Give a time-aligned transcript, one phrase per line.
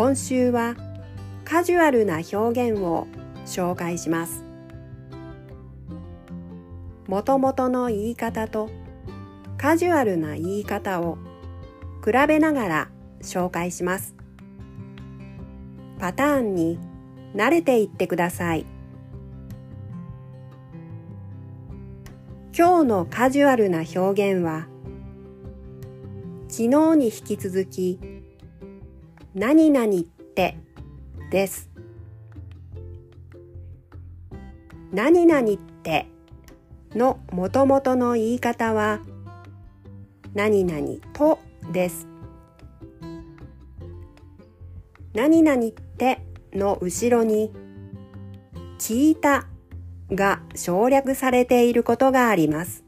[0.00, 0.76] 今週は
[1.44, 3.06] カジュアルな表現を
[3.44, 4.46] 紹介します。
[7.06, 8.70] もともとの言い方と
[9.58, 11.18] カジュアルな言い方を
[12.02, 12.90] 比べながら
[13.20, 14.14] 紹介します。
[15.98, 16.78] パターンに
[17.34, 18.64] 慣れていってください。
[22.56, 24.66] 今日のカジュアルな表現は
[26.48, 28.09] 昨日に引き続き
[29.34, 30.56] 何々って
[31.30, 31.70] です
[34.92, 36.06] 何々って
[36.94, 39.00] のもともとの言い方は
[40.34, 41.38] 何々と
[41.72, 42.08] です
[45.14, 47.52] 何々っての後ろに
[48.78, 49.46] 聞いた
[50.10, 52.82] が省略されていることがあります。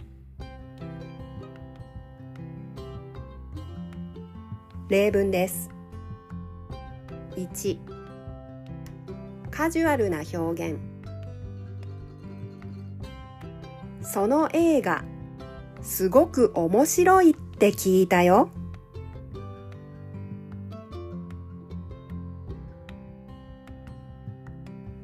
[4.88, 5.70] 例文です。
[7.36, 7.78] 1
[9.50, 10.78] カジュアルな表現
[14.02, 15.05] その映画
[15.80, 18.50] すごく面白いって聞いたよ。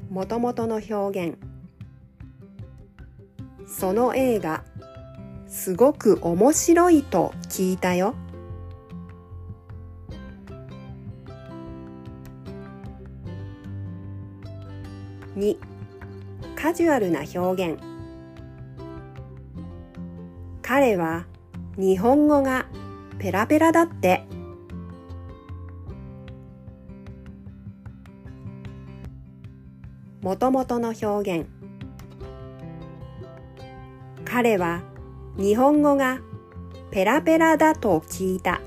[0.09, 1.37] もともとの表現
[3.67, 4.63] その映画
[5.47, 8.15] すごく面白いと聞いたよ。
[15.39, 15.57] 2
[16.55, 17.81] カジュアルな表現。
[20.61, 21.27] 彼は
[21.77, 22.65] 日本語が
[23.19, 24.25] ペラペラだって。
[30.21, 31.47] もともとの表現。
[34.25, 34.81] 彼は
[35.37, 36.19] 日本語が
[36.91, 38.59] ペラペラだと聞いた。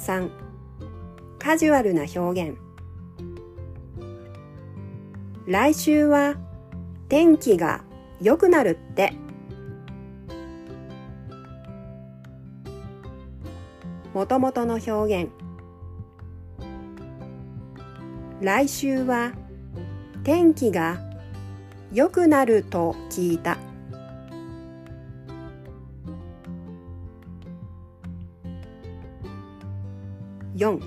[0.00, 0.30] 3
[1.38, 2.58] カジュアルな表現。
[5.46, 6.36] 来週は
[7.08, 7.84] 天気が
[8.20, 9.12] 良くなるって。
[14.14, 15.30] もともとの表現。
[18.40, 19.32] 来週は
[20.24, 20.98] 天気が
[21.92, 23.58] 良くなると聞いた。
[30.60, 30.78] 4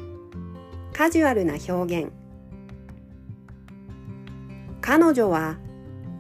[0.94, 2.11] カジュアルな表現。
[4.81, 5.57] 彼女は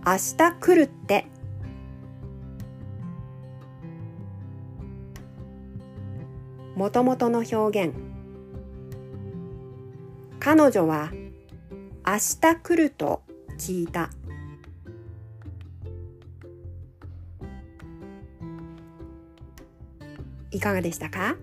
[0.03, 1.27] 明日来るって。
[6.75, 7.93] もともとの表現。
[10.39, 11.11] 彼女は
[12.03, 13.21] 明日来ると
[13.59, 14.09] 聞いた。
[20.49, 21.35] いかがでしたか？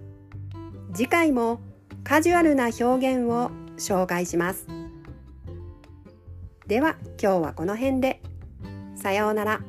[0.92, 1.60] 次回も
[2.05, 4.66] カジュアルな表現を紹介します。
[6.66, 8.21] では今日はこの辺で。
[8.97, 9.61] さようなら。